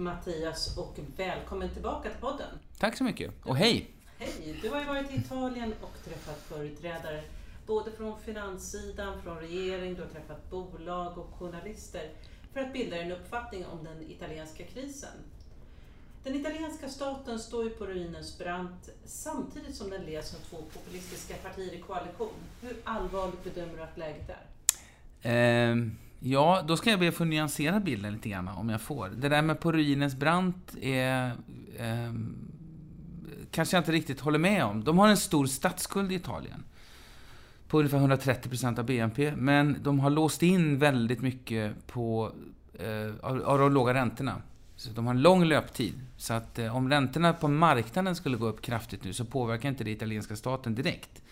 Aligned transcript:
Mattias 0.00 0.76
och 0.78 0.98
välkommen 1.16 1.70
tillbaka 1.70 2.08
till 2.10 2.20
podden. 2.20 2.58
Tack 2.78 2.96
så 2.96 3.04
mycket 3.04 3.32
och 3.44 3.56
hej! 3.56 3.90
Hej! 4.18 4.58
Du 4.62 4.70
har 4.70 4.80
ju 4.80 4.86
varit 4.86 5.10
i 5.10 5.16
Italien 5.16 5.74
och 5.80 6.04
träffat 6.04 6.38
företrädare 6.42 7.22
både 7.66 7.92
från 7.92 8.20
finanssidan, 8.20 9.22
från 9.22 9.38
regering, 9.38 9.94
du 9.94 10.00
har 10.00 10.08
träffat 10.08 10.50
bolag 10.50 11.18
och 11.18 11.34
journalister 11.38 12.10
för 12.52 12.60
att 12.60 12.72
bilda 12.72 12.96
en 12.96 13.12
uppfattning 13.12 13.66
om 13.66 13.84
den 13.84 14.10
italienska 14.10 14.64
krisen. 14.64 15.16
Den 16.24 16.34
italienska 16.34 16.88
staten 16.88 17.38
står 17.38 17.64
ju 17.64 17.70
på 17.70 17.86
ruinens 17.86 18.38
brant 18.38 18.88
samtidigt 19.04 19.76
som 19.76 19.90
den 19.90 20.02
leds 20.02 20.34
av 20.34 20.38
två 20.38 20.56
populistiska 20.56 21.34
partier 21.34 21.72
i 21.72 21.80
koalition. 21.80 22.34
Hur 22.62 22.76
allvarligt 22.84 23.44
bedömer 23.44 23.76
du 23.76 23.82
att 23.82 23.98
läget 23.98 24.30
är? 25.22 25.70
Eh, 25.70 25.76
ja, 26.20 26.64
då 26.68 26.76
ska 26.76 26.90
jag 26.90 27.00
be 27.00 27.08
att 27.08 27.14
få 27.14 27.24
nyansera 27.24 27.80
bilden 27.80 28.12
lite 28.12 28.28
grann 28.28 28.48
om 28.48 28.68
jag 28.68 28.80
får. 28.80 29.08
Det 29.08 29.28
där 29.28 29.42
med 29.42 29.60
på 29.60 29.72
ruinens 29.72 30.14
brant 30.14 30.76
är... 30.80 31.26
Eh, 31.78 32.12
kanske 33.50 33.76
jag 33.76 33.80
inte 33.80 33.92
riktigt 33.92 34.20
håller 34.20 34.38
med 34.38 34.64
om. 34.64 34.84
De 34.84 34.98
har 34.98 35.08
en 35.08 35.16
stor 35.16 35.46
statsskuld 35.46 36.12
i 36.12 36.14
Italien. 36.14 36.64
På 37.68 37.78
ungefär 37.78 37.98
130% 37.98 38.78
av 38.78 38.84
BNP. 38.84 39.32
Men 39.36 39.76
de 39.82 40.00
har 40.00 40.10
låst 40.10 40.42
in 40.42 40.78
väldigt 40.78 41.20
mycket 41.20 41.86
på, 41.86 42.32
eh, 42.78 43.14
av, 43.26 43.42
av 43.42 43.58
de 43.58 43.72
låga 43.72 43.94
räntorna. 43.94 44.42
Så 44.76 44.90
de 44.90 45.06
har 45.06 45.14
en 45.14 45.22
lång 45.22 45.44
löptid. 45.44 45.94
Så 46.16 46.34
att 46.34 46.58
eh, 46.58 46.76
om 46.76 46.90
räntorna 46.90 47.32
på 47.32 47.48
marknaden 47.48 48.16
skulle 48.16 48.36
gå 48.36 48.46
upp 48.46 48.62
kraftigt 48.62 49.04
nu 49.04 49.12
så 49.12 49.24
påverkar 49.24 49.68
inte 49.68 49.84
det 49.84 49.90
italienska 49.90 50.36
staten 50.36 50.74
direkt. 50.74 51.22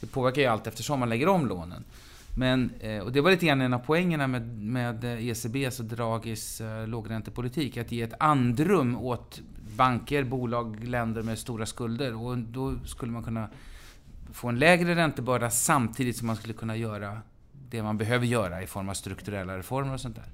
Det 0.00 0.06
påverkar 0.06 0.42
ju 0.42 0.48
allt 0.48 0.66
eftersom 0.66 1.00
man 1.00 1.08
lägger 1.08 1.28
om 1.28 1.46
lånen. 1.46 1.84
Men, 2.38 2.70
eh, 2.80 2.98
och 2.98 3.12
det 3.12 3.20
var 3.20 3.30
lite 3.30 3.46
grann 3.46 3.60
en 3.60 3.74
av 3.74 3.78
poängerna 3.78 4.26
med, 4.26 4.62
med 4.62 5.04
eh, 5.04 5.28
ECBs 5.28 5.66
alltså 5.66 5.82
och 5.82 5.88
Draghis 5.88 6.60
eh, 6.60 6.86
lågräntepolitik. 6.88 7.76
Att 7.76 7.92
ge 7.92 8.02
ett 8.02 8.14
andrum 8.20 8.96
åt 8.96 9.40
banker, 9.76 10.24
bolag, 10.24 10.84
länder 10.84 11.22
med 11.22 11.38
stora 11.38 11.66
skulder. 11.66 12.14
Och 12.14 12.38
då 12.38 12.74
skulle 12.84 13.12
man 13.12 13.22
kunna 13.22 13.48
få 14.32 14.48
en 14.48 14.58
lägre 14.58 14.94
räntebörda 14.96 15.50
samtidigt 15.50 16.16
som 16.16 16.26
man 16.26 16.36
skulle 16.36 16.54
kunna 16.54 16.76
göra 16.76 17.20
det 17.70 17.82
man 17.82 17.98
behöver 17.98 18.26
göra 18.26 18.62
i 18.62 18.66
form 18.66 18.88
av 18.88 18.94
strukturella 18.94 19.58
reformer 19.58 19.94
och 19.94 20.00
sånt 20.00 20.16
där. 20.16 20.28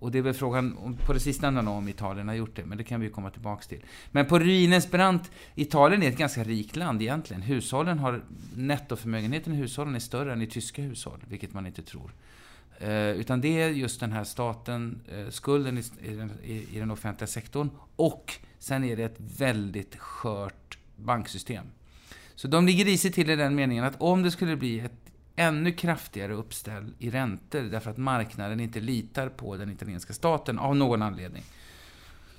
Och 0.00 0.10
det 0.10 0.18
är 0.18 0.22
väl 0.22 0.34
frågan 0.34 0.96
på 1.06 1.12
det 1.12 1.20
sistnämnda 1.20 1.70
om 1.70 1.88
Italien 1.88 2.28
har 2.28 2.34
gjort 2.34 2.56
det, 2.56 2.64
men 2.64 2.78
det 2.78 2.84
kan 2.84 3.00
vi 3.00 3.06
ju 3.06 3.12
komma 3.12 3.30
tillbaks 3.30 3.66
till. 3.66 3.84
Men 4.10 4.26
på 4.26 4.38
ruinens 4.38 4.90
brant, 4.90 5.30
Italien 5.54 6.02
är 6.02 6.08
ett 6.08 6.18
ganska 6.18 6.44
rikt 6.44 6.76
land 6.76 7.02
egentligen. 7.02 7.42
Hushållen 7.42 7.98
har, 7.98 8.22
nettoförmögenheten 8.56 9.52
i 9.52 9.56
hushållen 9.56 9.94
är 9.94 9.98
större 9.98 10.32
än 10.32 10.42
i 10.42 10.46
tyska 10.46 10.82
hushåll, 10.82 11.24
vilket 11.28 11.52
man 11.52 11.66
inte 11.66 11.82
tror. 11.82 12.12
Eh, 12.78 13.10
utan 13.10 13.40
det 13.40 13.62
är 13.62 13.68
just 13.68 14.00
den 14.00 14.12
här 14.12 14.24
staten, 14.24 15.00
eh, 15.12 15.28
skulden 15.30 15.78
i, 15.78 15.82
i, 16.02 16.14
den, 16.14 16.32
i, 16.44 16.76
i 16.76 16.78
den 16.78 16.90
offentliga 16.90 17.28
sektorn 17.28 17.70
och 17.96 18.34
sen 18.58 18.84
är 18.84 18.96
det 18.96 19.02
ett 19.02 19.20
väldigt 19.38 19.96
skört 19.96 20.78
banksystem. 20.96 21.66
Så 22.34 22.48
de 22.48 22.66
ligger 22.66 22.84
risigt 22.84 23.14
till 23.14 23.30
i 23.30 23.36
den 23.36 23.54
meningen 23.54 23.84
att 23.84 24.00
om 24.00 24.22
det 24.22 24.30
skulle 24.30 24.56
bli 24.56 24.80
ett 24.80 25.09
ännu 25.40 25.72
kraftigare 25.72 26.34
uppställ 26.34 26.94
i 26.98 27.10
räntor 27.10 27.62
därför 27.62 27.90
att 27.90 27.96
marknaden 27.96 28.60
inte 28.60 28.80
litar 28.80 29.28
på 29.28 29.56
den 29.56 29.70
italienska 29.70 30.12
staten 30.12 30.58
av 30.58 30.76
någon 30.76 31.02
anledning. 31.02 31.42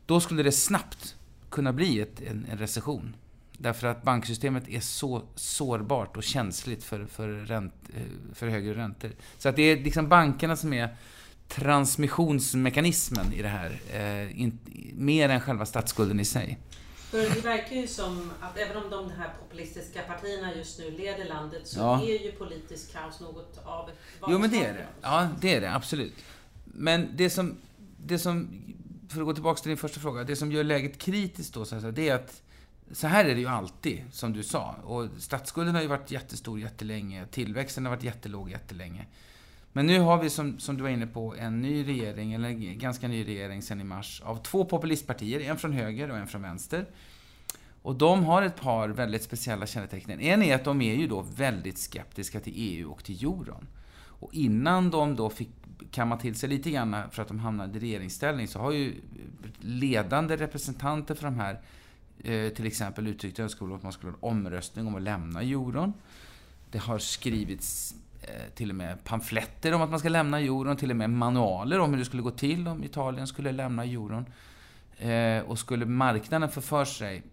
Då 0.06 0.20
skulle 0.20 0.44
det 0.44 0.52
snabbt 0.52 1.16
kunna 1.50 1.74
bli 1.74 2.00
ett, 2.00 2.22
en, 2.22 2.46
en 2.52 2.58
recession. 2.58 3.16
Därför 3.58 3.88
att 3.88 4.04
banksystemet 4.04 4.70
är 4.70 4.80
så 4.80 5.24
sårbart 5.36 6.18
och 6.18 6.24
känsligt 6.24 6.84
för, 6.84 7.06
för, 7.06 7.28
ränt, 7.28 7.74
eh, 7.94 8.02
för 8.34 8.48
högre 8.48 8.74
räntor. 8.74 9.12
Så 9.38 9.50
att 9.50 9.56
det 9.56 9.62
är 9.62 9.84
liksom 9.84 10.10
bankerna 10.10 10.56
som 10.56 10.74
är 10.74 10.96
transmissionsmekanismen 11.48 13.34
i 13.34 13.42
det 13.42 13.48
här. 13.48 13.80
Eh, 13.94 14.42
in, 14.42 14.60
mer 14.96 15.30
än 15.30 15.40
själva 15.40 15.66
statsskulden 15.66 16.20
i 16.20 16.26
sig. 16.26 16.58
För 17.12 17.36
det 17.36 17.42
verkar 17.42 17.76
ju 17.76 17.88
som 17.88 18.32
att 18.40 18.58
även 18.58 18.84
om 18.84 18.90
de 18.90 19.12
här 19.12 19.34
populistiska 19.40 20.02
partierna 20.02 20.56
just 20.56 20.80
nu 20.80 20.92
leder 20.92 21.26
landet 21.26 21.68
så 21.68 21.80
ja. 21.80 22.02
är 22.02 22.24
ju 22.24 22.32
politisk 22.32 22.94
kaos 22.94 23.20
något 23.20 23.60
av 23.64 23.90
ett 23.90 23.96
Jo, 24.28 24.40
men 24.40 24.50
det 24.50 24.66
är 24.66 24.74
det. 24.74 24.88
Ja, 25.02 25.30
det 25.42 25.56
är 25.56 25.62
det. 25.62 25.74
Absolut. 25.74 26.14
Men 26.66 27.10
det 27.16 27.30
som, 27.30 27.58
det 27.98 28.20
som, 28.20 28.50
för 29.10 29.20
att 29.22 29.26
gå 29.26 29.34
tillbaka 29.34 29.62
till 29.62 29.70
din 29.70 29.78
första 29.78 30.00
fråga, 30.00 30.24
det 30.24 30.36
som 30.36 30.52
gör 30.52 30.64
läget 30.64 30.98
kritiskt 30.98 31.54
då, 31.54 31.66
så 31.66 31.76
här, 31.76 31.92
det 31.92 32.10
är 32.10 32.16
att 32.16 32.42
så 32.92 33.08
här 33.08 33.26
är 33.26 33.36
det 33.36 33.42
ju 33.42 33.48
alltid, 33.48 34.04
som 34.12 34.34
du 34.34 34.44
sa. 34.44 34.76
Och 34.84 35.08
statsskulden 35.20 35.76
har 35.76 35.82
ju 35.82 35.88
varit 35.88 36.12
jättestor 36.12 36.60
jättelänge. 36.60 37.26
Tillväxten 37.32 37.86
har 37.86 37.96
varit 37.96 38.04
jättelåg 38.04 38.52
jättelänge. 38.52 39.06
Men 39.74 39.88
nu 39.88 40.00
har 40.00 40.18
vi, 40.18 40.30
som, 40.30 40.60
som 40.60 40.78
du 40.78 40.84
var 40.84 40.90
inne 40.90 41.08
på, 41.08 41.36
en 41.36 41.62
ny 41.62 41.88
regering, 41.88 42.34
eller 42.34 42.50
en 42.50 42.80
ganska 42.80 43.08
ny 43.08 43.28
regering 43.28 43.62
sen 43.62 43.82
i 43.82 43.84
mars, 43.84 44.22
av 44.26 44.44
två 44.44 44.66
populistpartier, 44.66 45.40
en 45.40 45.58
från 45.58 45.74
höger 45.74 46.12
och 46.12 46.18
en 46.18 46.28
från 46.28 46.42
vänster. 46.42 46.86
Och 47.82 47.96
de 47.96 48.24
har 48.24 48.42
ett 48.42 48.62
par 48.62 48.90
väldigt 48.90 49.24
speciella 49.24 49.66
kännetecken. 49.66 50.20
En 50.20 50.44
är 50.44 50.56
att 50.56 50.64
de 50.64 50.82
är 50.82 50.96
ju 50.96 51.08
då 51.08 51.22
väldigt 51.22 51.78
skeptiska 51.78 52.40
till 52.40 52.54
EU 52.56 52.92
och 52.92 53.04
till 53.04 53.24
euron. 53.26 53.68
Och 54.22 54.34
innan 54.34 54.90
de 54.90 55.16
då 55.16 55.30
fick 55.30 55.50
kamma 55.92 56.18
till 56.18 56.36
sig 56.36 56.50
lite 56.50 56.72
grann 56.72 56.96
för 57.12 57.22
att 57.22 57.28
de 57.28 57.40
hamnade 57.40 57.78
i 57.78 57.82
regeringsställning 57.82 58.48
så 58.48 58.60
har 58.60 58.72
ju 58.72 58.94
ledande 59.60 60.38
representanter 60.38 61.16
för 61.16 61.24
de 61.24 61.36
här 61.36 61.62
eh, 62.24 62.50
till 62.50 62.66
exempel 62.66 63.08
uttryckt 63.08 63.40
önskemål 63.40 63.72
om 63.72 63.78
att 63.78 63.84
man 63.84 63.92
skulle 63.92 64.12
ha 64.12 64.18
en 64.18 64.38
omröstning 64.38 64.88
om 64.88 64.96
att 64.96 65.02
lämna 65.02 65.42
euron. 65.42 65.94
Det 66.72 66.80
har 66.80 67.00
skrivits 67.00 67.96
Eh, 68.22 68.54
till 68.56 68.70
och 68.70 68.76
med 68.76 69.04
pamfletter 69.04 69.74
om 69.74 69.82
att 69.82 69.90
man 69.90 70.00
ska 70.00 70.10
lämna 70.10 70.40
euron, 70.40 70.78
till 70.78 70.90
och 70.92 70.96
med 70.96 71.10
manualer 71.10 71.80
om 71.80 71.92
hur 71.92 71.98
det 71.98 72.06
skulle 72.06 72.22
gå 72.22 72.32
till 72.32 72.68
om 72.68 72.84
Italien 72.84 73.28
skulle 73.28 73.52
lämna 73.52 73.84
euron. 73.84 74.26
Eh, 74.98 75.44
och 75.44 75.60
skulle 75.60 75.86
marknaden 75.86 76.50
få 76.50 76.62
för 76.62 76.86
sig 76.86 77.24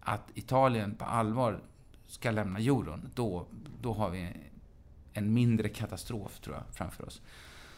att 0.00 0.30
Italien 0.34 0.94
på 0.94 1.04
allvar 1.04 1.60
ska 2.06 2.30
lämna 2.30 2.58
euron, 2.58 3.10
då, 3.14 3.46
då 3.80 3.92
har 3.92 4.10
vi 4.10 4.28
en 5.12 5.34
mindre 5.34 5.68
katastrof, 5.68 6.40
tror 6.40 6.56
jag, 6.56 6.64
framför 6.72 7.06
oss. 7.06 7.22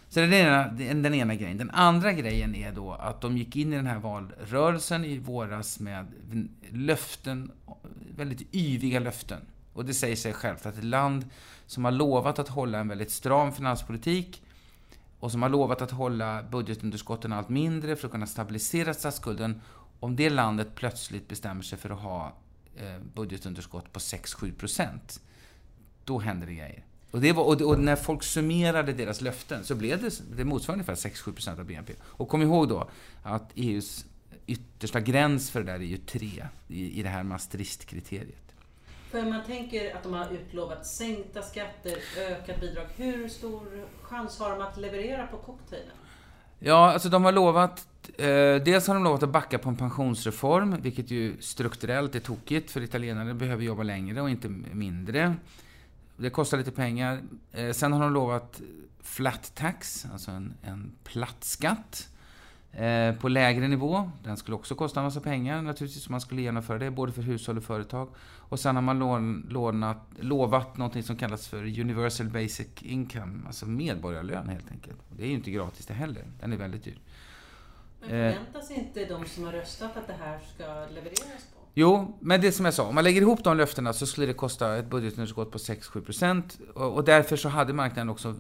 Så 0.08 0.20
det 0.20 0.26
är 0.26 0.30
den 0.30 0.84
ena, 0.84 1.02
den 1.02 1.14
ena 1.14 1.34
grejen. 1.34 1.58
Den 1.58 1.70
andra 1.70 2.12
grejen 2.12 2.54
är 2.54 2.72
då 2.72 2.92
att 2.92 3.20
de 3.20 3.38
gick 3.38 3.56
in 3.56 3.72
i 3.72 3.76
den 3.76 3.86
här 3.86 3.98
valrörelsen 3.98 5.04
i 5.04 5.18
våras 5.18 5.80
med 5.80 6.06
löften, 6.70 7.52
väldigt 8.16 8.54
yviga 8.54 9.00
löften. 9.00 9.40
Och 9.76 9.84
det 9.84 9.94
säger 9.94 10.16
sig 10.16 10.32
självt 10.32 10.66
att 10.66 10.78
ett 10.78 10.84
land 10.84 11.26
som 11.66 11.84
har 11.84 11.92
lovat 11.92 12.38
att 12.38 12.48
hålla 12.48 12.78
en 12.78 12.88
väldigt 12.88 13.10
stram 13.10 13.52
finanspolitik 13.52 14.42
och 15.20 15.32
som 15.32 15.42
har 15.42 15.48
lovat 15.48 15.82
att 15.82 15.90
hålla 15.90 16.42
budgetunderskotten 16.42 17.32
allt 17.32 17.48
mindre 17.48 17.96
för 17.96 18.06
att 18.06 18.12
kunna 18.12 18.26
stabilisera 18.26 18.94
statsskulden. 18.94 19.60
Om 20.00 20.16
det 20.16 20.30
landet 20.30 20.68
plötsligt 20.74 21.28
bestämmer 21.28 21.62
sig 21.62 21.78
för 21.78 21.90
att 21.90 22.00
ha 22.00 22.32
eh, 22.76 22.98
budgetunderskott 23.14 23.92
på 23.92 23.98
6-7 23.98 24.54
procent, 24.54 25.20
då 26.04 26.18
händer 26.18 26.46
det 26.46 26.54
grejer. 26.54 26.84
Och, 27.10 27.20
det 27.20 27.32
var, 27.32 27.64
och, 27.64 27.80
när 27.80 27.96
folk 27.96 28.22
summerade 28.22 28.92
deras 28.92 29.20
löften 29.20 29.64
så 29.64 29.74
blev 29.74 30.02
det, 30.02 30.36
det 30.36 30.44
motsvarande 30.44 30.84
ungefär 30.84 31.10
6-7 31.10 31.32
procent 31.32 31.58
av 31.58 31.64
BNP. 31.64 31.92
Och 32.02 32.28
kom 32.28 32.42
ihåg 32.42 32.68
då 32.68 32.90
att 33.22 33.52
EUs 33.54 34.06
yttersta 34.46 35.00
gräns 35.00 35.50
för 35.50 35.60
det 35.60 35.72
där 35.72 35.80
är 35.80 35.84
ju 35.84 35.96
3 35.96 36.46
i, 36.68 37.00
i 37.00 37.02
det 37.02 37.08
här 37.08 37.22
Maastricht-kriteriet. 37.22 38.45
För 39.10 39.22
man 39.22 39.44
tänker 39.44 39.96
att 39.96 40.02
de 40.02 40.12
har 40.12 40.32
utlovat 40.32 40.86
sänkta 40.86 41.42
skatter, 41.42 41.98
ökat 42.18 42.60
bidrag. 42.60 42.86
Hur 42.96 43.28
stor 43.28 43.86
chans 44.02 44.38
har 44.38 44.50
de 44.50 44.60
att 44.60 44.76
leverera 44.76 45.26
på 45.26 45.36
cocktailen? 45.36 45.96
Ja, 46.58 46.92
alltså 46.92 47.08
de 47.08 47.24
har 47.24 47.32
lovat... 47.32 47.88
Eh, 48.18 48.26
dels 48.64 48.86
har 48.86 48.94
de 48.94 49.04
lovat 49.04 49.22
att 49.22 49.30
backa 49.30 49.58
på 49.58 49.68
en 49.68 49.76
pensionsreform, 49.76 50.76
vilket 50.82 51.10
ju 51.10 51.40
strukturellt 51.40 52.14
är 52.14 52.20
tokigt, 52.20 52.70
för 52.70 52.80
italienare 52.80 53.34
behöver 53.34 53.64
jobba 53.64 53.82
längre 53.82 54.20
och 54.20 54.30
inte 54.30 54.48
mindre. 54.48 55.34
Det 56.16 56.30
kostar 56.30 56.58
lite 56.58 56.70
pengar. 56.70 57.22
Eh, 57.52 57.72
sen 57.72 57.92
har 57.92 58.00
de 58.00 58.12
lovat 58.12 58.60
flat 59.00 59.52
tax, 59.54 60.06
alltså 60.12 60.30
en, 60.30 60.54
en 60.62 60.92
platt 61.04 61.44
skatt. 61.44 62.08
Eh, 62.76 63.14
på 63.14 63.28
lägre 63.28 63.68
nivå. 63.68 64.10
Den 64.24 64.36
skulle 64.36 64.54
också 64.54 64.74
kosta 64.74 65.00
en 65.00 65.04
massa 65.04 65.20
pengar 65.20 65.62
naturligtvis 65.62 66.06
om 66.06 66.12
man 66.12 66.20
skulle 66.20 66.42
genomföra 66.42 66.78
det, 66.78 66.90
både 66.90 67.12
för 67.12 67.22
hushåll 67.22 67.56
och 67.56 67.64
företag. 67.64 68.08
Och 68.48 68.60
sen 68.60 68.74
har 68.74 68.82
man 68.82 68.98
lån, 68.98 69.46
lånat, 69.50 69.98
lovat 70.18 70.76
något 70.76 71.04
som 71.04 71.16
kallas 71.16 71.48
för 71.48 71.80
Universal 71.80 72.28
Basic 72.28 72.68
Income, 72.80 73.46
alltså 73.46 73.66
medborgarlön 73.66 74.48
helt 74.48 74.70
enkelt. 74.70 74.98
Det 75.16 75.22
är 75.22 75.26
ju 75.26 75.34
inte 75.34 75.50
gratis 75.50 75.86
det 75.86 75.94
heller, 75.94 76.24
den 76.40 76.52
är 76.52 76.56
väldigt 76.56 76.84
dyr. 76.84 76.98
Men 78.00 78.08
förväntas 78.08 78.70
eh, 78.70 78.78
inte 78.78 79.04
de 79.04 79.24
som 79.24 79.44
har 79.44 79.52
röstat 79.52 79.96
att 79.96 80.06
det 80.06 80.16
här 80.20 80.38
ska 80.54 80.94
levereras 80.94 81.46
på? 81.54 81.60
Jo, 81.74 82.18
men 82.20 82.40
det 82.40 82.52
som 82.52 82.64
jag 82.64 82.74
sa, 82.74 82.86
om 82.86 82.94
man 82.94 83.04
lägger 83.04 83.20
ihop 83.20 83.44
de 83.44 83.56
löftena 83.56 83.92
så 83.92 84.06
skulle 84.06 84.26
det 84.26 84.34
kosta 84.34 84.76
ett 84.76 84.86
budgetunderskott 84.86 85.50
på 85.50 85.58
6-7% 85.58 86.42
och, 86.74 86.94
och 86.94 87.04
därför 87.04 87.36
så 87.36 87.48
hade 87.48 87.72
marknaden 87.72 88.08
också 88.08 88.34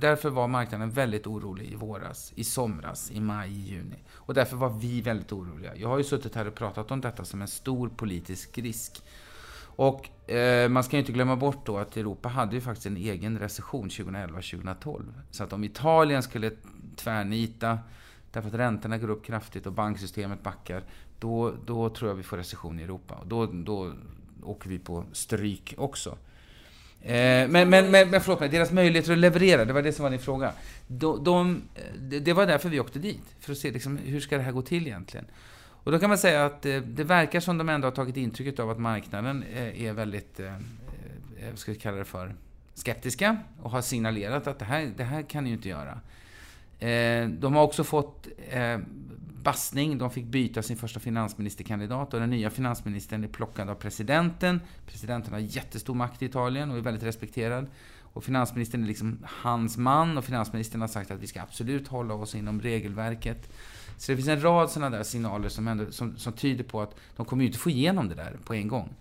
därför 0.00 0.30
var 0.30 0.48
marknaden 0.48 0.90
väldigt 0.90 1.26
orolig 1.26 1.72
i 1.72 1.74
våras, 1.74 2.32
i 2.36 2.44
somras, 2.44 3.10
i 3.10 3.20
maj, 3.20 3.50
i 3.50 3.60
juni. 3.60 3.96
Och 4.14 4.34
därför 4.34 4.56
var 4.56 4.68
vi 4.68 5.00
väldigt 5.00 5.32
oroliga. 5.32 5.76
Jag 5.76 5.88
har 5.88 5.98
ju 5.98 6.04
suttit 6.04 6.34
här 6.34 6.48
och 6.48 6.54
pratat 6.54 6.90
om 6.90 7.00
detta 7.00 7.24
som 7.24 7.42
en 7.42 7.48
stor 7.48 7.88
politisk 7.88 8.58
risk. 8.58 9.02
Och 9.60 10.30
eh, 10.30 10.68
man 10.68 10.84
ska 10.84 10.96
ju 10.96 11.00
inte 11.00 11.12
glömma 11.12 11.36
bort 11.36 11.66
då 11.66 11.78
att 11.78 11.96
Europa 11.96 12.28
hade 12.28 12.54
ju 12.54 12.60
faktiskt 12.60 12.86
en 12.86 12.96
egen 12.96 13.38
recession 13.38 13.88
2011-2012. 13.88 15.02
Så 15.30 15.44
att 15.44 15.52
om 15.52 15.64
Italien 15.64 16.22
skulle 16.22 16.52
tvärnita 16.96 17.78
därför 18.32 18.48
att 18.48 18.54
räntorna 18.54 18.98
går 18.98 19.10
upp 19.10 19.24
kraftigt 19.24 19.66
och 19.66 19.72
banksystemet 19.72 20.42
backar, 20.42 20.84
då, 21.18 21.54
då 21.66 21.88
tror 21.88 22.10
jag 22.10 22.16
vi 22.16 22.22
får 22.22 22.36
recession 22.36 22.80
i 22.80 22.82
Europa. 22.82 23.22
Då, 23.26 23.46
då 23.46 23.92
åker 24.42 24.70
vi 24.70 24.78
på 24.78 25.04
stryk 25.12 25.74
också. 25.78 26.18
Eh, 27.02 27.48
men, 27.48 27.50
men, 27.50 27.90
men, 27.90 28.10
men 28.10 28.20
förlåt 28.20 28.40
mig, 28.40 28.48
deras 28.48 28.72
möjligheter 28.72 29.12
att 29.12 29.18
leverera, 29.18 29.64
det 29.64 29.72
var 29.72 29.82
det 29.82 29.92
som 29.92 30.02
var 30.02 30.10
din 30.10 30.20
fråga. 30.20 30.52
De, 30.86 31.24
de, 31.24 31.62
det 32.20 32.32
var 32.32 32.46
därför 32.46 32.68
vi 32.68 32.80
åkte 32.80 32.98
dit, 32.98 33.22
för 33.40 33.52
att 33.52 33.58
se 33.58 33.70
liksom, 33.70 33.96
hur 33.96 34.20
ska 34.20 34.36
det 34.36 34.42
här 34.42 34.52
gå 34.52 34.62
till 34.62 34.86
egentligen. 34.86 35.26
Och 35.84 35.92
då 35.92 35.98
kan 35.98 36.08
man 36.08 36.18
säga 36.18 36.46
att 36.46 36.66
eh, 36.66 36.76
det 36.76 37.04
verkar 37.04 37.40
som 37.40 37.58
de 37.58 37.68
ändå 37.68 37.86
har 37.86 37.92
tagit 37.92 38.16
intrycket 38.16 38.60
av 38.60 38.70
att 38.70 38.78
marknaden 38.78 39.44
eh, 39.54 39.82
är 39.82 39.92
väldigt, 39.92 40.40
vad 41.50 41.58
ska 41.58 41.72
vi 41.72 41.78
kalla 41.78 41.96
det 41.96 42.04
för, 42.04 42.34
skeptiska 42.74 43.36
och 43.62 43.70
har 43.70 43.82
signalerat 43.82 44.46
att 44.46 44.58
det 44.58 44.64
här, 44.64 44.92
det 44.96 45.04
här 45.04 45.22
kan 45.22 45.44
ni 45.44 45.50
ju 45.50 45.56
inte 45.56 45.68
göra. 45.68 46.00
De 47.28 47.54
har 47.54 47.62
också 47.62 47.84
fått 47.84 48.28
bassning. 49.42 49.98
De 49.98 50.10
fick 50.10 50.26
byta 50.26 50.62
sin 50.62 50.76
första 50.76 51.00
finansministerkandidat 51.00 52.14
och 52.14 52.20
den 52.20 52.30
nya 52.30 52.50
finansministern 52.50 53.24
är 53.24 53.28
plockad 53.28 53.70
av 53.70 53.74
presidenten. 53.74 54.60
Presidenten 54.86 55.32
har 55.32 55.40
jättestor 55.40 55.94
makt 55.94 56.22
i 56.22 56.26
Italien 56.26 56.70
och 56.70 56.76
är 56.76 56.80
väldigt 56.80 57.02
respekterad. 57.02 57.66
Och 58.12 58.24
finansministern 58.24 58.82
är 58.82 58.86
liksom 58.86 59.18
hans 59.22 59.76
man 59.76 60.18
och 60.18 60.24
finansministern 60.24 60.80
har 60.80 60.88
sagt 60.88 61.10
att 61.10 61.20
vi 61.20 61.26
ska 61.26 61.42
absolut 61.42 61.88
hålla 61.88 62.14
oss 62.14 62.34
inom 62.34 62.60
regelverket. 62.60 63.50
Så 63.96 64.12
det 64.12 64.16
finns 64.16 64.28
en 64.28 64.42
rad 64.42 64.70
sådana 64.70 64.96
där 64.96 65.04
signaler 65.04 65.48
som, 65.48 65.68
ändå, 65.68 65.90
som, 65.90 66.16
som 66.16 66.32
tyder 66.32 66.64
på 66.64 66.82
att 66.82 66.94
de 67.16 67.26
kommer 67.26 67.42
ju 67.42 67.46
inte 67.46 67.58
få 67.58 67.70
igenom 67.70 68.08
det 68.08 68.14
där 68.14 68.36
på 68.44 68.54
en 68.54 68.68
gång. 68.68 68.94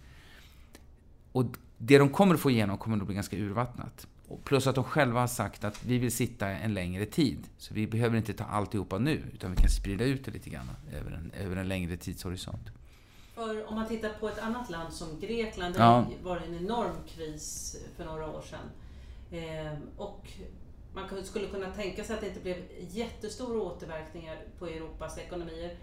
Och 1.32 1.46
det 1.78 1.98
de 1.98 2.10
kommer 2.10 2.36
att 2.36 2.42
få 2.42 2.52
igenom 2.52 2.78
kommer 2.78 2.98
nog 2.98 3.08
bli 3.08 3.16
ganska 3.16 3.38
urvattnat. 3.38 4.08
Plus 4.44 4.68
att 4.68 4.76
de 4.76 4.84
själva 4.84 5.20
har 5.20 5.28
sagt 5.28 5.64
att 5.64 5.84
vi 5.84 5.98
vill 5.98 6.12
sitta 6.12 6.48
en 6.48 6.74
längre 6.74 7.06
tid. 7.06 7.48
Så 7.58 7.74
vi 7.74 7.88
behöver 7.88 8.18
inte 8.18 8.34
ta 8.34 8.44
alltihopa 8.44 8.98
nu, 8.98 9.24
utan 9.34 9.52
vi 9.52 9.58
kan 9.58 9.70
sprida 9.70 10.06
ut 10.06 10.26
det 10.26 10.32
lite 10.32 10.50
grann 10.50 10.70
över 10.94 11.12
en, 11.12 11.32
över 11.32 11.56
en 11.56 11.68
längre 11.68 11.98
tidshorisont. 11.98 12.70
För 13.36 13.70
om 13.70 13.76
man 13.76 13.88
tittar 13.88 14.10
på 14.10 14.30
ett 14.30 14.40
annat 14.40 14.70
land 14.70 14.94
som 14.94 15.20
Grekland, 15.20 15.76
där 15.76 15.84
ja. 15.84 16.06
var 16.24 16.40
det 16.40 16.46
en 16.46 16.66
enorm 16.66 16.96
kris 17.08 17.76
för 17.98 18.06
några 18.06 18.28
år 18.28 18.42
sedan. 18.42 18.70
Eh, 19.32 19.80
och 19.98 20.28
man 20.94 21.24
skulle 21.24 21.48
kunna 21.48 21.70
tänka 21.70 22.04
sig 22.04 22.16
att 22.16 22.22
det 22.22 22.28
inte 22.28 22.40
blev 22.40 22.58
jättestora 22.90 23.62
återverkningar 23.62 24.38
på 24.60 24.68
Europas 24.68 25.18
ekonomier. 25.18 25.78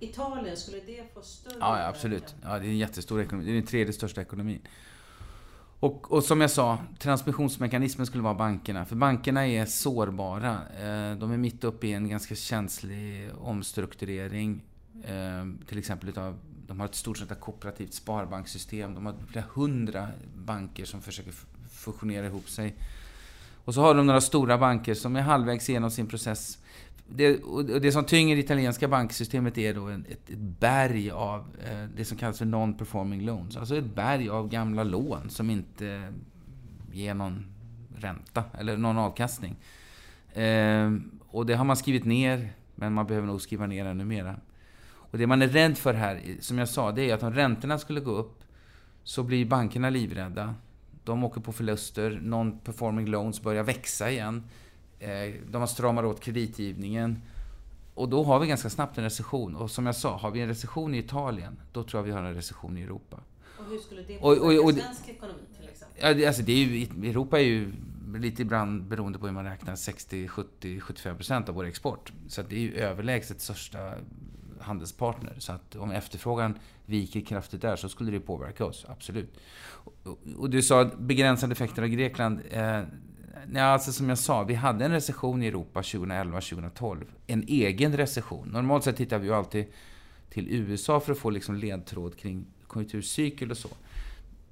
Italien, 0.00 0.56
skulle 0.56 0.80
det 0.80 1.14
få 1.14 1.22
större 1.22 1.56
Ja, 1.60 1.78
ja 1.78 1.88
absolut. 1.88 2.34
Ja, 2.42 2.58
det 2.58 2.66
är 2.66 2.70
en 2.70 2.78
jättestor 2.78 3.20
ekonomi. 3.20 3.44
Det 3.44 3.50
är 3.52 3.54
den 3.54 3.66
tredje 3.66 3.92
största 3.92 4.20
ekonomin. 4.20 4.60
Och, 5.82 6.12
och, 6.12 6.24
som 6.24 6.40
jag 6.40 6.50
sa, 6.50 6.78
transmissionsmekanismen 6.98 8.06
skulle 8.06 8.22
vara 8.22 8.34
bankerna. 8.34 8.84
För 8.84 8.96
bankerna 8.96 9.46
är 9.46 9.66
sårbara. 9.66 10.50
Eh, 10.52 11.16
de 11.18 11.32
är 11.32 11.36
mitt 11.36 11.64
uppe 11.64 11.86
i 11.86 11.92
en 11.92 12.08
ganska 12.08 12.34
känslig 12.34 13.30
omstrukturering. 13.40 14.62
Eh, 15.04 15.66
till 15.68 15.78
exempel 15.78 16.08
utav, 16.08 16.38
de 16.66 16.80
har 16.80 16.86
ett 16.86 16.94
stort 16.94 17.18
sånt 17.18 17.40
kooperativt 17.40 17.94
sparbankssystem. 17.94 18.94
De 18.94 19.06
har 19.06 19.14
flera 19.28 19.44
hundra 19.54 20.08
banker 20.36 20.84
som 20.84 21.02
försöker 21.02 21.32
fusionera 21.70 22.26
ihop 22.26 22.48
sig. 22.48 22.74
Och 23.64 23.74
så 23.74 23.80
har 23.80 23.94
de 23.94 24.06
några 24.06 24.20
stora 24.20 24.58
banker 24.58 24.94
som 24.94 25.16
är 25.16 25.22
halvvägs 25.22 25.68
genom 25.68 25.90
sin 25.90 26.06
process. 26.06 26.58
Det, 27.14 27.42
och 27.42 27.64
det 27.64 27.92
som 27.92 28.04
tynger 28.04 28.36
det 28.36 28.42
italienska 28.42 28.88
banksystemet 28.88 29.58
är 29.58 29.74
då 29.74 29.88
ett, 29.88 30.06
ett 30.08 30.38
berg 30.38 31.10
av 31.10 31.40
eh, 31.40 31.84
det 31.96 32.04
som 32.04 32.18
kallas 32.18 32.38
för 32.38 32.44
non-performing 32.44 33.24
loans. 33.24 33.56
Alltså 33.56 33.76
ett 33.76 33.94
berg 33.94 34.28
av 34.28 34.48
gamla 34.48 34.84
lån 34.84 35.30
som 35.30 35.50
inte 35.50 36.12
ger 36.92 37.14
någon 37.14 37.46
ränta 37.96 38.44
eller 38.58 38.76
någon 38.76 38.98
avkastning. 38.98 39.56
Eh, 40.32 40.92
och 41.28 41.46
det 41.46 41.54
har 41.54 41.64
man 41.64 41.76
skrivit 41.76 42.04
ner, 42.04 42.52
men 42.74 42.92
man 42.92 43.06
behöver 43.06 43.26
nog 43.26 43.40
skriva 43.40 43.66
ner 43.66 43.84
ännu 43.84 44.04
mera. 44.04 44.36
Och 44.84 45.18
det 45.18 45.26
man 45.26 45.42
är 45.42 45.48
rädd 45.48 45.78
för 45.78 45.94
här, 45.94 46.20
som 46.40 46.58
jag 46.58 46.68
sa, 46.68 46.92
det 46.92 47.10
är 47.10 47.14
att 47.14 47.22
om 47.22 47.32
räntorna 47.32 47.78
skulle 47.78 48.00
gå 48.00 48.10
upp 48.10 48.44
så 49.04 49.22
blir 49.22 49.46
bankerna 49.46 49.90
livrädda. 49.90 50.54
De 51.04 51.24
åker 51.24 51.40
på 51.40 51.52
förluster, 51.52 52.20
non-performing 52.22 53.06
loans 53.06 53.42
börjar 53.42 53.62
växa 53.62 54.10
igen. 54.10 54.42
Eh, 55.02 55.34
de 55.50 55.60
har 55.60 55.66
stramat 55.66 56.04
åt 56.04 56.20
kreditgivningen. 56.20 57.22
Och 57.94 58.08
då 58.08 58.24
har 58.24 58.38
vi 58.38 58.46
ganska 58.46 58.70
snabbt 58.70 58.98
en 58.98 59.04
recession. 59.04 59.56
Och 59.56 59.70
som 59.70 59.86
jag 59.86 59.96
sa, 59.96 60.16
har 60.16 60.30
vi 60.30 60.40
en 60.40 60.48
recession 60.48 60.94
i 60.94 60.98
Italien, 60.98 61.60
då 61.72 61.82
tror 61.82 61.98
jag 61.98 62.04
vi 62.04 62.10
har 62.10 62.22
en 62.22 62.34
recession 62.34 62.78
i 62.78 62.82
Europa. 62.82 63.20
Och 63.58 63.64
hur 63.70 63.78
skulle 63.78 64.02
det 64.02 64.18
påverka 64.18 64.82
svensk 64.82 65.08
ekonomi 65.08 65.40
till 65.60 65.68
exempel? 65.68 66.26
Alltså 66.26 66.42
det 66.42 66.52
är 66.52 66.56
ju, 66.56 66.82
Europa 67.10 67.40
är 67.40 67.44
ju 67.44 67.72
lite 68.18 68.42
ibland 68.42 68.84
beroende 68.84 69.18
på 69.18 69.26
hur 69.26 69.32
man 69.32 69.44
räknar 69.44 69.76
60, 69.76 70.28
70, 70.28 70.80
75 70.80 71.16
procent 71.16 71.48
av 71.48 71.54
vår 71.54 71.64
export. 71.64 72.12
Så 72.28 72.42
det 72.42 72.56
är 72.56 72.60
ju 72.60 72.74
överlägset 72.74 73.40
största 73.40 73.94
handelspartner. 74.60 75.34
Så 75.38 75.52
att 75.52 75.76
om 75.76 75.90
efterfrågan 75.90 76.58
viker 76.86 77.20
kraftigt 77.20 77.62
där 77.62 77.76
så 77.76 77.88
skulle 77.88 78.10
det 78.10 78.20
påverka 78.20 78.64
oss, 78.64 78.86
absolut. 78.88 79.38
Och 80.36 80.50
du 80.50 80.62
sa 80.62 80.84
begränsade 80.84 81.52
effekter 81.52 81.82
av 81.82 81.88
Grekland. 81.88 82.40
Eh, 82.50 82.82
Ja, 83.54 83.62
alltså 83.62 83.92
som 83.92 84.08
jag 84.08 84.18
sa, 84.18 84.42
vi 84.42 84.54
hade 84.54 84.84
en 84.84 84.90
recession 84.90 85.42
i 85.42 85.46
Europa 85.46 85.80
2011-2012. 85.80 87.04
En 87.26 87.44
egen 87.48 87.96
recession. 87.96 88.48
Normalt 88.48 88.84
sett 88.84 88.96
tittar 88.96 89.18
vi 89.18 89.26
ju 89.26 89.34
alltid 89.34 89.66
till 90.30 90.46
USA 90.50 91.00
för 91.00 91.12
att 91.12 91.18
få 91.18 91.30
liksom 91.30 91.54
ledtråd 91.54 92.16
kring 92.16 92.46
konjunkturcykel 92.66 93.50
och 93.50 93.56
så. 93.56 93.68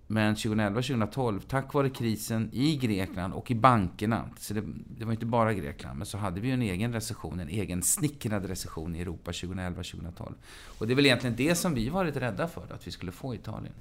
Men 0.06 0.35
2011-2012, 0.35 1.41
tack 1.49 1.75
vare 1.75 1.91
krisen 1.91 2.50
i 2.53 2.77
Grekland 2.77 3.35
och 3.35 3.50
i 3.50 3.55
bankerna, 3.55 4.31
så 4.38 4.55
det, 4.55 4.62
det, 4.99 5.05
var 5.05 5.12
inte 5.12 5.26
bara 5.26 5.55
Grekland, 5.55 5.99
men 5.99 6.06
så 6.06 6.19
hade 6.19 6.41
vi 6.41 6.49
ju 6.49 6.55
en 6.55 6.62
egen 6.62 6.93
recession, 6.93 7.41
en 7.41 7.49
egen 7.49 7.83
snickrad 7.83 8.44
recession 8.44 8.97
i 8.97 9.00
Europa 9.00 9.31
2011-2012. 9.31 10.33
Och 10.79 10.87
det 10.87 10.93
är 10.93 10.94
väl 10.94 11.06
egentligen 11.06 11.37
det 11.37 11.55
som 11.55 11.75
vi 11.75 11.88
varit 11.88 12.17
rädda 12.17 12.49
för, 12.49 12.73
att 12.73 12.87
vi 12.87 12.91
skulle 12.91 13.12
få 13.12 13.35
i 13.35 13.37
Italien. 13.37 13.75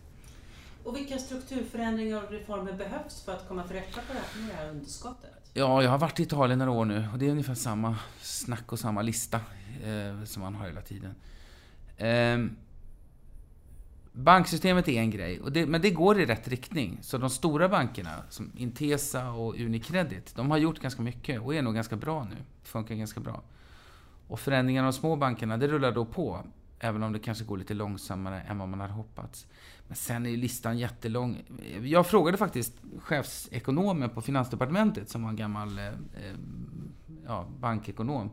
Och 0.84 0.96
vilka 0.96 1.18
strukturförändringar 1.18 2.24
och 2.24 2.32
reformer 2.32 2.74
behövs 2.74 3.22
för 3.26 3.32
att 3.32 3.48
komma 3.48 3.64
till 3.64 3.76
rätta 3.76 4.02
med 4.08 4.50
det 4.50 4.54
här 4.54 4.70
underskottet? 4.70 5.52
Ja, 5.54 5.84
jag 5.84 5.90
har 5.90 5.98
varit 5.98 6.20
i 6.20 6.24
Italien 6.24 6.60
några 6.60 6.72
år 6.72 6.86
nu 6.86 7.08
och 7.14 7.20
det 7.20 7.28
är 7.28 7.32
ungefär 7.32 7.56
samma 7.56 7.98
snack 8.22 8.72
och 8.72 8.80
samma 8.80 9.02
lista 9.02 9.38
eh, 9.84 10.24
som 10.24 10.44
man 10.44 10.56
har 10.56 10.68
hela 10.68 10.82
tiden. 10.82 11.16
Eh, 11.98 12.56
Banksystemet 14.12 14.88
är 14.88 15.00
en 15.00 15.12
grej, 15.12 15.42
det, 15.52 15.66
men 15.66 15.82
det 15.82 15.92
går 15.92 16.20
i 16.20 16.26
rätt 16.26 16.48
riktning. 16.48 16.98
Så 17.02 17.18
de 17.18 17.30
stora 17.30 17.70
bankerna, 17.70 18.24
som 18.30 18.52
Intesa 18.56 19.32
och 19.32 19.56
Unicredit, 19.56 20.36
de 20.36 20.52
har 20.52 20.58
gjort 20.58 20.80
ganska 20.80 21.02
mycket 21.02 21.42
och 21.42 21.56
är 21.56 21.62
nog 21.62 21.76
ganska 21.76 21.96
bra 21.96 22.24
nu. 22.24 22.36
Funkar 22.64 22.96
ganska 22.96 23.20
bra. 23.20 23.42
Och 24.28 24.40
förändringarna 24.40 24.88
av 24.88 24.94
de 24.94 25.00
små 25.00 25.16
bankerna, 25.16 25.58
det 25.58 25.68
rullar 25.68 25.92
då 25.92 26.06
på. 26.06 26.44
Även 26.80 27.04
om 27.04 27.14
det 27.14 27.20
kanske 27.20 27.46
går 27.46 27.58
lite 27.58 27.74
långsammare 27.74 28.42
än 28.42 28.58
vad 28.58 28.70
man 28.70 28.80
hade 28.80 28.94
hoppats. 28.94 29.48
Men 29.88 29.96
sen 29.96 30.26
är 30.26 30.38
listan 30.38 30.78
jättelång. 30.78 31.44
Jag 31.84 32.08
frågade 32.08 32.38
faktiskt 32.38 32.74
chefsekonomen 33.00 34.10
på 34.10 34.22
Finansdepartementet, 34.22 35.10
som 35.10 35.24
var 35.24 35.30
en 35.30 35.36
gammal 35.36 35.78
eh, 35.78 35.86
eh, 35.88 35.94
ja, 37.26 37.46
bankekonom, 37.60 38.32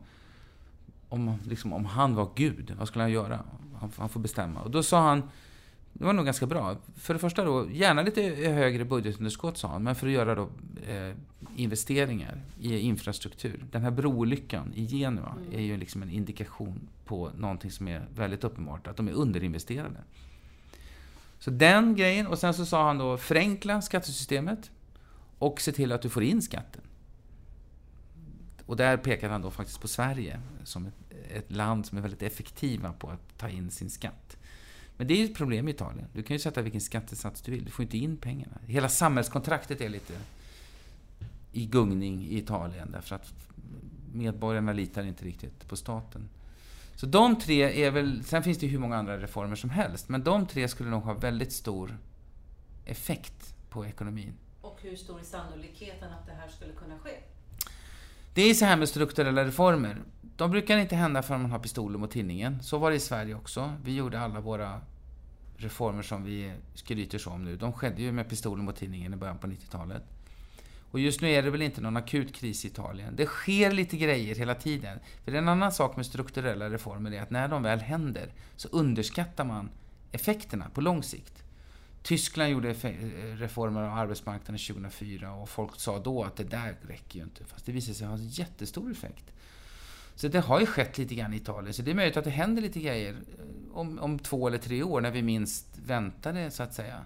om, 1.09 1.37
liksom, 1.43 1.73
om 1.73 1.85
han 1.85 2.15
var 2.15 2.29
Gud. 2.35 2.75
Vad 2.79 2.87
skulle 2.87 3.03
han 3.03 3.11
göra? 3.11 3.39
Han, 3.79 3.91
han 3.97 4.09
får 4.09 4.19
bestämma. 4.19 4.61
Och 4.61 4.71
då 4.71 4.83
sa 4.83 5.01
han 5.09 5.23
det 5.97 6.05
var 6.05 6.13
nog 6.13 6.25
ganska 6.25 6.45
bra. 6.45 6.77
För 6.95 7.13
det 7.13 7.19
första 7.19 7.43
då, 7.43 7.71
gärna 7.71 8.01
lite 8.01 8.21
högre 8.21 8.85
budgetunderskott 8.85 9.57
sa 9.57 9.67
han, 9.67 9.83
men 9.83 9.95
för 9.95 10.07
att 10.07 10.13
göra 10.13 10.35
då 10.35 10.49
eh, 10.87 11.15
investeringar 11.55 12.41
i 12.59 12.79
infrastruktur. 12.79 13.65
Den 13.71 13.81
här 13.81 13.91
broolyckan 13.91 14.73
i 14.75 14.87
Genua 14.87 15.35
mm. 15.37 15.53
är 15.53 15.61
ju 15.61 15.77
liksom 15.77 16.03
en 16.03 16.09
indikation 16.09 16.89
på 17.05 17.31
någonting 17.37 17.71
som 17.71 17.87
är 17.87 18.07
väldigt 18.15 18.43
uppenbart, 18.43 18.87
att 18.87 18.97
de 18.97 19.07
är 19.07 19.11
underinvesterade. 19.11 19.99
Så 21.39 21.51
den 21.51 21.95
grejen, 21.95 22.27
och 22.27 22.39
sen 22.39 22.53
så 22.53 22.65
sa 22.65 22.87
han 22.87 22.97
då 22.97 23.17
förenkla 23.17 23.81
skattesystemet 23.81 24.71
och 25.37 25.61
se 25.61 25.71
till 25.71 25.91
att 25.91 26.01
du 26.01 26.09
får 26.09 26.23
in 26.23 26.41
skatten. 26.41 26.81
Och 28.65 28.75
där 28.75 28.97
pekade 28.97 29.33
han 29.33 29.41
då 29.41 29.51
faktiskt 29.51 29.81
på 29.81 29.87
Sverige 29.87 30.39
som 30.63 30.85
ett, 30.85 30.93
ett 31.35 31.51
land 31.51 31.85
som 31.85 31.97
är 31.97 32.01
väldigt 32.01 32.21
effektiva 32.23 32.93
på 32.93 33.09
att 33.09 33.37
ta 33.37 33.49
in 33.49 33.71
sin 33.71 33.89
skatt. 33.89 34.36
Men 34.97 35.07
det 35.07 35.13
är 35.13 35.17
ju 35.17 35.25
ett 35.25 35.35
problem 35.35 35.67
i 35.67 35.71
Italien. 35.71 36.07
Du 36.13 36.23
kan 36.23 36.35
ju 36.35 36.39
sätta 36.39 36.61
vilken 36.61 36.81
skattesats 36.81 37.41
du 37.41 37.51
vill. 37.51 37.65
Du 37.65 37.71
får 37.71 37.83
inte 37.83 37.97
in 37.97 38.17
pengarna. 38.17 38.57
Hela 38.65 38.89
samhällskontraktet 38.89 39.81
är 39.81 39.89
lite 39.89 40.13
i 41.51 41.65
gungning 41.65 42.25
i 42.25 42.37
Italien 42.37 42.91
därför 42.91 43.15
att 43.15 43.33
medborgarna 44.13 44.73
litar 44.73 45.03
inte 45.03 45.25
riktigt 45.25 45.67
på 45.67 45.75
staten. 45.75 46.29
Så 46.95 47.05
de 47.05 47.39
tre 47.39 47.85
är 47.85 47.91
väl... 47.91 48.23
Sen 48.23 48.43
finns 48.43 48.57
det 48.57 48.65
ju 48.65 48.71
hur 48.71 48.79
många 48.79 48.97
andra 48.97 49.17
reformer 49.17 49.55
som 49.55 49.69
helst, 49.69 50.09
men 50.09 50.23
de 50.23 50.47
tre 50.47 50.67
skulle 50.67 50.89
nog 50.89 51.03
ha 51.03 51.13
väldigt 51.13 51.51
stor 51.51 51.97
effekt 52.85 53.55
på 53.69 53.85
ekonomin. 53.85 54.33
Och 54.61 54.79
hur 54.81 54.95
stor 54.95 55.19
är 55.19 55.23
sannolikheten 55.23 56.13
att 56.13 56.25
det 56.25 56.33
här 56.33 56.47
skulle 56.47 56.73
kunna 56.73 56.99
ske? 56.99 57.11
Det 58.33 58.41
är 58.41 58.53
så 58.53 58.65
här 58.65 58.77
med 58.77 58.89
strukturella 58.89 59.45
reformer. 59.45 60.01
De 60.37 60.51
brukar 60.51 60.77
inte 60.77 60.95
hända 60.95 61.21
förrän 61.21 61.41
man 61.41 61.51
har 61.51 61.59
pistolen 61.59 62.01
mot 62.01 62.11
tinningen. 62.11 62.63
Så 62.63 62.77
var 62.77 62.89
det 62.89 62.95
i 62.95 62.99
Sverige 62.99 63.35
också. 63.35 63.73
Vi 63.83 63.95
gjorde 63.95 64.19
alla 64.19 64.39
våra 64.39 64.81
reformer 65.57 66.03
som 66.03 66.23
vi 66.23 66.53
skryter 66.73 67.17
så 67.17 67.29
om 67.29 67.45
nu. 67.45 67.55
De 67.55 67.73
skedde 67.73 68.01
ju 68.01 68.11
med 68.11 68.29
pistolen 68.29 68.65
mot 68.65 68.75
tinningen 68.75 69.13
i 69.13 69.15
början 69.15 69.37
på 69.37 69.47
90-talet. 69.47 70.03
Och 70.91 70.99
just 70.99 71.21
nu 71.21 71.29
är 71.29 71.43
det 71.43 71.49
väl 71.49 71.61
inte 71.61 71.81
någon 71.81 71.97
akut 71.97 72.35
kris 72.35 72.65
i 72.65 72.67
Italien. 72.67 73.15
Det 73.15 73.25
sker 73.25 73.71
lite 73.71 73.97
grejer 73.97 74.35
hela 74.35 74.55
tiden. 74.55 74.99
För 75.25 75.31
en 75.31 75.47
annan 75.47 75.71
sak 75.71 75.95
med 75.95 76.05
strukturella 76.05 76.69
reformer 76.69 77.11
är 77.11 77.21
att 77.21 77.29
när 77.29 77.47
de 77.47 77.63
väl 77.63 77.79
händer 77.79 78.33
så 78.55 78.67
underskattar 78.67 79.45
man 79.45 79.69
effekterna 80.11 80.69
på 80.73 80.81
lång 80.81 81.03
sikt. 81.03 81.43
Tyskland 82.03 82.51
gjorde 82.51 82.73
reformer 82.73 83.81
av 83.81 83.97
arbetsmarknaden 83.97 84.57
2004 84.57 85.33
och 85.33 85.49
folk 85.49 85.79
sa 85.79 85.99
då 85.99 86.23
att 86.23 86.35
det 86.35 86.43
där 86.43 86.75
räcker 86.87 87.19
ju 87.19 87.23
inte. 87.23 87.45
Fast 87.45 87.65
det 87.65 87.71
visade 87.71 87.95
sig 87.95 88.07
ha 88.07 88.13
en 88.13 88.27
jättestor 88.27 88.91
effekt. 88.91 89.33
Så 90.17 90.27
det 90.27 90.39
har 90.39 90.59
ju 90.59 90.65
skett 90.65 90.97
lite 90.97 91.15
grann 91.15 91.33
i 91.33 91.37
Italien. 91.37 91.73
Så 91.73 91.81
det 91.81 91.91
är 91.91 91.95
möjligt 91.95 92.17
att 92.17 92.23
det 92.23 92.29
händer 92.29 92.61
lite 92.61 92.79
grejer 92.79 93.13
eh, 93.13 93.77
om, 93.77 93.99
om 93.99 94.19
två 94.19 94.47
eller 94.47 94.57
tre 94.57 94.83
år 94.83 95.01
när 95.01 95.11
vi 95.11 95.21
minst 95.21 95.65
väntar 95.85 96.33
det, 96.33 96.51
så 96.51 96.63
att 96.63 96.73
säga. 96.73 97.05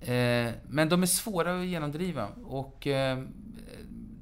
Eh, 0.00 0.52
men 0.68 0.88
de 0.88 1.02
är 1.02 1.06
svåra 1.06 1.60
att 1.60 1.66
genomdriva. 1.66 2.28
Och 2.44 2.86
eh, 2.86 3.18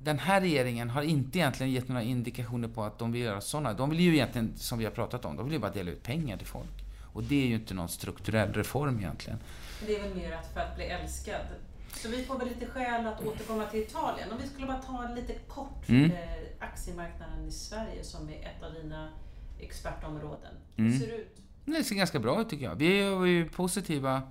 den 0.03 0.19
här 0.19 0.41
regeringen 0.41 0.91
har 0.91 1.03
inte 1.03 1.39
egentligen 1.39 1.73
gett 1.73 1.89
några 1.89 2.03
indikationer 2.03 2.69
på 2.69 2.83
att 2.83 2.99
de 2.99 3.13
vill 3.13 3.23
göra 3.23 3.41
sådana. 3.41 3.73
De 3.73 3.91
vill 3.91 4.01
ju 4.01 4.15
egentligen, 4.15 4.53
som 4.57 4.79
vi 4.79 4.85
har 4.85 4.93
pratat 4.93 5.25
om, 5.25 5.37
de 5.37 5.45
vill 5.45 5.53
ju 5.53 5.59
bara 5.59 5.73
dela 5.73 5.91
ut 5.91 6.03
pengar 6.03 6.37
till 6.37 6.47
folk. 6.47 6.85
Och 7.13 7.23
det 7.23 7.43
är 7.43 7.47
ju 7.47 7.55
inte 7.55 7.75
någon 7.75 7.89
strukturell 7.89 8.53
reform 8.53 8.99
egentligen. 8.99 9.39
Det 9.87 9.97
är 9.97 10.03
väl 10.03 10.15
mer 10.15 10.33
att 10.33 10.53
för 10.55 10.61
att 10.61 10.77
bli 10.77 10.85
älskad. 10.85 11.47
Så 11.95 12.09
vi 12.09 12.25
får 12.25 12.39
väl 12.39 12.49
lite 12.49 12.67
skäl 12.67 13.07
att 13.07 13.23
återkomma 13.23 13.67
till 13.67 13.81
Italien. 13.81 14.33
Om 14.33 14.39
vi 14.43 14.49
skulle 14.49 14.67
bara 14.67 14.83
ta 14.83 15.15
lite 15.15 15.35
kort 15.49 15.89
mm. 15.89 16.11
eh, 16.11 16.19
aktiemarknaden 16.59 17.49
i 17.49 17.51
Sverige 17.51 18.05
som 18.05 18.29
är 18.29 18.33
ett 18.33 18.63
av 18.63 18.75
dina 18.83 19.09
expertområden. 19.61 20.55
Hur 20.77 20.87
mm. 20.87 21.01
ser 21.01 21.07
det 21.07 21.17
ut? 21.17 21.37
Det 21.65 21.85
ser 21.85 21.95
ganska 21.95 22.19
bra 22.19 22.41
ut 22.41 22.49
tycker 22.49 22.65
jag. 22.65 22.75
Vi 22.75 23.01
är 23.01 23.27
ju 23.27 23.49
positiva 23.49 24.23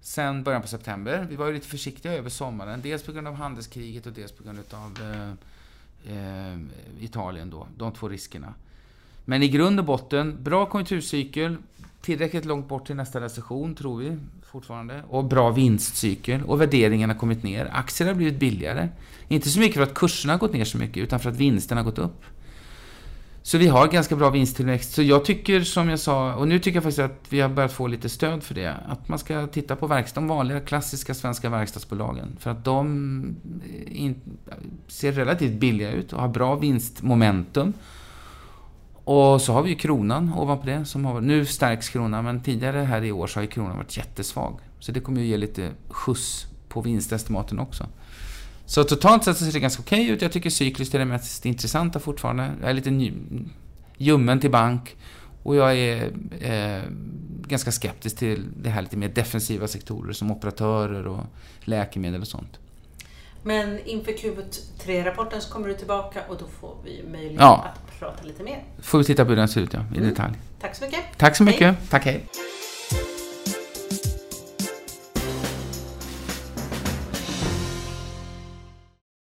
sen 0.00 0.42
början 0.42 0.62
på 0.62 0.68
september. 0.68 1.26
Vi 1.30 1.36
var 1.36 1.46
ju 1.46 1.52
lite 1.52 1.66
försiktiga 1.66 2.12
över 2.12 2.30
sommaren. 2.30 2.80
Dels 2.82 3.02
på 3.02 3.12
grund 3.12 3.28
av 3.28 3.34
handelskriget 3.34 4.06
och 4.06 4.12
dels 4.12 4.32
på 4.32 4.44
grund 4.44 4.58
av 4.70 4.98
eh, 5.02 5.30
eh, 6.16 6.58
Italien 7.00 7.50
då. 7.50 7.66
De 7.76 7.92
två 7.92 8.08
riskerna. 8.08 8.54
Men 9.24 9.42
i 9.42 9.48
grund 9.48 9.78
och 9.78 9.84
botten, 9.84 10.42
bra 10.42 10.66
konjunkturcykel, 10.66 11.56
tillräckligt 12.00 12.44
långt 12.44 12.68
bort 12.68 12.86
till 12.86 12.96
nästa 12.96 13.20
recession, 13.20 13.74
tror 13.74 13.98
vi 13.98 14.16
fortfarande. 14.50 15.02
Och 15.08 15.24
bra 15.24 15.50
vinstcykel. 15.50 16.42
Och 16.42 16.60
värderingen 16.60 17.10
har 17.10 17.16
kommit 17.16 17.42
ner. 17.42 17.70
Aktier 17.72 18.08
har 18.08 18.14
blivit 18.14 18.38
billigare. 18.40 18.88
Inte 19.28 19.48
så 19.48 19.60
mycket 19.60 19.74
för 19.74 19.82
att 19.82 19.94
kurserna 19.94 20.32
har 20.32 20.38
gått 20.38 20.52
ner 20.52 20.64
så 20.64 20.78
mycket, 20.78 21.02
utan 21.02 21.20
för 21.20 21.30
att 21.30 21.36
vinsterna 21.36 21.80
har 21.80 21.84
gått 21.84 21.98
upp. 21.98 22.24
Så 23.42 23.58
vi 23.58 23.66
har 23.66 23.88
ganska 23.88 24.16
bra 24.16 24.30
vinsttillväxt. 24.30 24.92
Så 24.92 25.02
jag 25.02 25.24
tycker 25.24 25.60
som 25.60 25.88
jag 25.88 25.98
sa, 25.98 26.34
och 26.34 26.48
nu 26.48 26.58
tycker 26.58 26.76
jag 26.76 26.82
faktiskt 26.82 26.98
att 26.98 27.26
vi 27.28 27.40
har 27.40 27.48
börjat 27.48 27.72
få 27.72 27.86
lite 27.86 28.08
stöd 28.08 28.42
för 28.42 28.54
det, 28.54 28.74
att 28.88 29.08
man 29.08 29.18
ska 29.18 29.46
titta 29.46 29.76
på 29.76 29.86
verkstad, 29.86 30.20
de 30.20 30.28
vanliga 30.28 30.60
klassiska 30.60 31.14
svenska 31.14 31.50
verkstadsbolagen. 31.50 32.36
För 32.38 32.50
att 32.50 32.64
de 32.64 33.36
eh, 33.64 34.04
in, 34.04 34.20
ser 34.86 35.12
relativt 35.12 35.60
billiga 35.60 35.92
ut 35.92 36.12
och 36.12 36.20
har 36.20 36.28
bra 36.28 36.56
vinstmomentum. 36.56 37.72
Och 39.10 39.42
så 39.42 39.52
har 39.52 39.62
vi 39.62 39.70
ju 39.70 39.76
kronan 39.76 40.32
ovanpå 40.34 40.66
det. 40.66 40.84
Som 40.84 41.04
har, 41.04 41.20
nu 41.20 41.46
stärks 41.46 41.88
kronan, 41.88 42.24
men 42.24 42.40
tidigare 42.40 42.78
här 42.78 43.04
i 43.04 43.12
år 43.12 43.26
så 43.26 43.38
har 43.38 43.42
ju 43.42 43.48
kronan 43.48 43.76
varit 43.76 43.96
jättesvag. 43.96 44.60
Så 44.78 44.92
det 44.92 45.00
kommer 45.00 45.20
ju 45.20 45.26
ge 45.26 45.36
lite 45.36 45.70
skjuts 45.88 46.46
på 46.68 46.80
vinstestimaten 46.80 47.58
också. 47.58 47.86
Så 48.66 48.84
totalt 48.84 49.24
sett 49.24 49.36
så 49.36 49.44
ser 49.44 49.52
det 49.52 49.60
ganska 49.60 49.82
okej 49.82 50.02
okay 50.02 50.14
ut. 50.14 50.22
Jag 50.22 50.32
tycker 50.32 50.50
cykliskt 50.50 50.94
är 50.94 50.98
det 50.98 51.04
mest 51.04 51.46
intressanta 51.46 52.00
fortfarande. 52.00 52.50
Jag 52.60 52.70
är 52.70 52.74
lite 52.74 53.12
ljummen 53.96 54.40
till 54.40 54.50
bank. 54.50 54.96
Och 55.42 55.56
jag 55.56 55.76
är 55.76 56.12
eh, 56.40 56.82
ganska 57.46 57.72
skeptisk 57.72 58.16
till 58.16 58.44
det 58.62 58.70
här 58.70 58.82
lite 58.82 58.96
mer 58.96 59.08
defensiva 59.08 59.68
sektorer 59.68 60.12
som 60.12 60.30
operatörer 60.30 61.06
och 61.06 61.24
läkemedel 61.60 62.20
och 62.20 62.28
sånt. 62.28 62.58
Men 63.42 63.78
inför 63.84 64.12
Q3-rapporten 64.12 65.42
så 65.42 65.52
kommer 65.52 65.68
du 65.68 65.74
tillbaka 65.74 66.20
och 66.28 66.36
då 66.38 66.46
får 66.60 66.76
vi 66.84 67.04
möjlighet 67.12 67.40
ja. 67.40 67.64
att 67.72 67.98
prata 67.98 68.24
lite 68.24 68.42
mer. 68.42 68.64
får 68.82 68.98
vi 68.98 69.04
titta 69.04 69.24
på 69.24 69.28
hur 69.28 69.36
den 69.36 69.48
ser 69.48 69.60
ut, 69.60 69.74
ja, 69.74 69.80
i 69.94 69.98
mm. 69.98 70.08
detalj. 70.08 70.34
Tack 70.60 70.76
så 70.76 70.84
mycket. 70.84 71.00
Tack 71.16 71.36
så 71.36 71.44
mycket. 71.44 71.66
Hej. 71.66 71.86
Tack, 71.90 72.04
hej. 72.04 72.24